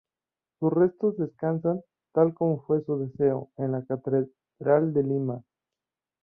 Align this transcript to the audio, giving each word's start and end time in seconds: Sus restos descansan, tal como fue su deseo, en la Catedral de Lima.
Sus 0.59 0.73
restos 0.73 1.15
descansan, 1.17 1.83
tal 2.11 2.33
como 2.33 2.63
fue 2.65 2.83
su 2.83 2.97
deseo, 2.97 3.51
en 3.57 3.73
la 3.73 3.85
Catedral 3.85 4.93
de 4.95 5.03
Lima. 5.03 5.43